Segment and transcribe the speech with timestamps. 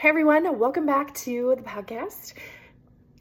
[0.00, 2.32] Hey everyone, welcome back to the podcast.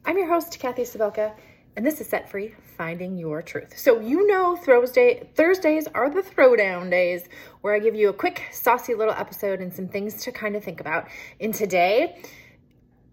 [0.05, 1.33] I'm your host, Kathy Savelka,
[1.75, 3.77] and this is Set Free Finding Your Truth.
[3.77, 7.25] So, you know, Thursday, Thursdays are the throwdown days
[7.59, 10.63] where I give you a quick, saucy little episode and some things to kind of
[10.63, 11.09] think about.
[11.41, 12.23] And today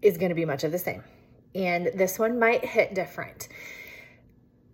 [0.01, 1.03] is going to be much of the same.
[1.53, 3.49] And this one might hit different.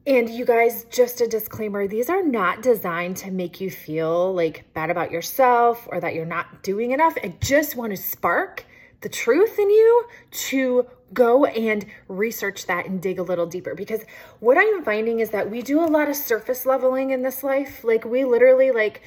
[0.05, 4.71] And you guys, just a disclaimer these are not designed to make you feel like
[4.75, 7.17] bad about yourself or that you're not doing enough.
[7.23, 8.65] I just want to spark
[9.03, 14.01] the truth in you to go and research that and dig a little deeper because
[14.39, 17.83] what I'm finding is that we do a lot of surface leveling in this life.
[17.83, 19.01] Like we literally like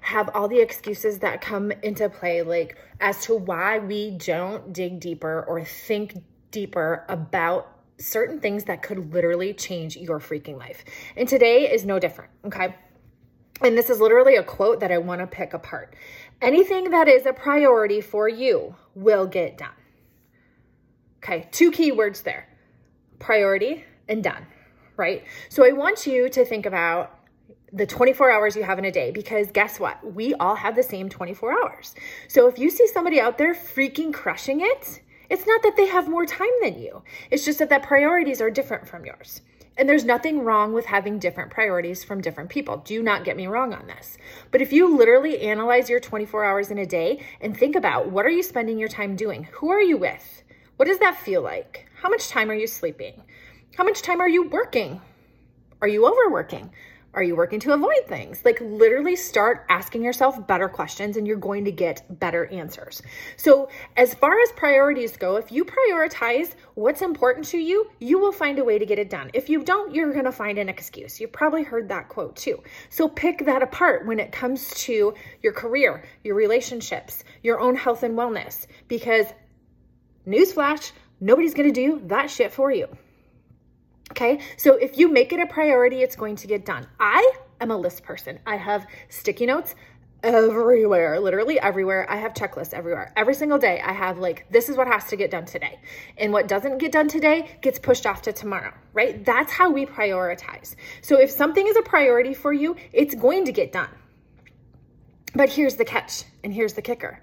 [0.00, 4.98] have all the excuses that come into play like as to why we don't dig
[4.98, 10.84] deeper or think deeper about certain things that could literally change your freaking life.
[11.16, 12.74] And today is no different, okay?
[13.62, 15.94] And this is literally a quote that I want to pick apart.
[16.40, 19.70] Anything that is a priority for you will get done.
[21.18, 22.48] Okay, two key words there
[23.20, 24.44] priority and done,
[24.96, 25.24] right?
[25.48, 27.20] So I want you to think about
[27.72, 30.14] the 24 hours you have in a day because guess what?
[30.14, 31.94] We all have the same 24 hours.
[32.26, 36.08] So if you see somebody out there freaking crushing it, it's not that they have
[36.08, 37.02] more time than you.
[37.30, 39.40] It's just that the priorities are different from yours.
[39.76, 42.76] And there's nothing wrong with having different priorities from different people.
[42.78, 44.18] Do not get me wrong on this.
[44.50, 48.26] But if you literally analyze your 24 hours in a day and think about what
[48.26, 49.44] are you spending your time doing?
[49.52, 50.42] Who are you with?
[50.76, 51.86] What does that feel like?
[52.02, 53.22] How much time are you sleeping?
[53.76, 55.00] How much time are you working?
[55.80, 56.70] Are you overworking?
[57.14, 58.42] Are you working to avoid things?
[58.42, 63.02] Like literally start asking yourself better questions and you're going to get better answers.
[63.36, 68.32] So, as far as priorities go, if you prioritize what's important to you, you will
[68.32, 69.30] find a way to get it done.
[69.34, 71.20] If you don't, you're going to find an excuse.
[71.20, 72.62] You've probably heard that quote too.
[72.88, 78.02] So, pick that apart when it comes to your career, your relationships, your own health
[78.04, 79.26] and wellness because
[80.26, 82.88] newsflash, nobody's going to do that shit for you.
[84.12, 86.86] Okay, so if you make it a priority, it's going to get done.
[87.00, 87.32] I
[87.62, 88.38] am a list person.
[88.44, 89.74] I have sticky notes
[90.22, 92.06] everywhere, literally everywhere.
[92.10, 93.10] I have checklists everywhere.
[93.16, 95.80] Every single day, I have like, this is what has to get done today.
[96.18, 99.24] And what doesn't get done today gets pushed off to tomorrow, right?
[99.24, 100.76] That's how we prioritize.
[101.00, 103.88] So if something is a priority for you, it's going to get done.
[105.34, 107.18] But here's the catch, and here's the kicker.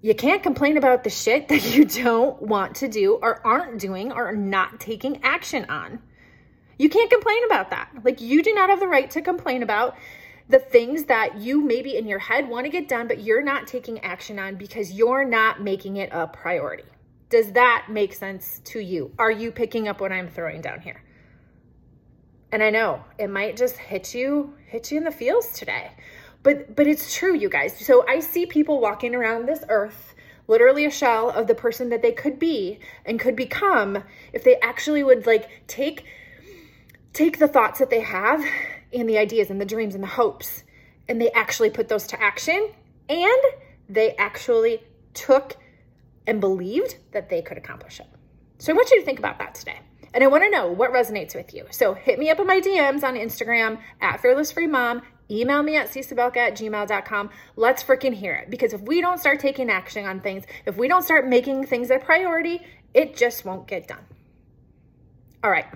[0.00, 4.12] You can't complain about the shit that you don't want to do or aren't doing
[4.12, 5.98] or not taking action on.
[6.78, 7.90] You can't complain about that.
[8.02, 9.96] Like, you do not have the right to complain about
[10.48, 13.66] the things that you maybe in your head want to get done, but you're not
[13.66, 16.84] taking action on because you're not making it a priority.
[17.30, 19.12] Does that make sense to you?
[19.18, 21.02] Are you picking up what I'm throwing down here?
[22.52, 25.90] And I know it might just hit you, hit you in the feels today.
[26.44, 27.76] But but it's true, you guys.
[27.84, 30.14] So I see people walking around this earth
[30.46, 34.56] literally a shell of the person that they could be and could become if they
[34.60, 36.04] actually would like take
[37.14, 38.44] take the thoughts that they have
[38.92, 40.64] and the ideas and the dreams and the hopes
[41.08, 42.70] and they actually put those to action
[43.08, 43.42] and
[43.88, 44.82] they actually
[45.14, 45.56] took
[46.26, 48.06] and believed that they could accomplish it.
[48.58, 49.78] So I want you to think about that today.
[50.12, 51.66] And I want to know what resonates with you.
[51.70, 55.02] So hit me up in my DMs on Instagram at Fearless Free Mom.
[55.30, 57.30] Email me at csabelka at gmail.com.
[57.56, 58.50] Let's freaking hear it.
[58.50, 61.90] Because if we don't start taking action on things, if we don't start making things
[61.90, 62.60] a priority,
[62.92, 64.04] it just won't get done.
[65.42, 65.66] All right.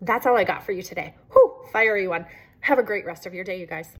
[0.00, 1.14] That's all I got for you today.
[1.32, 2.26] Whew, fiery one.
[2.60, 3.90] Have a great rest of your day, you guys.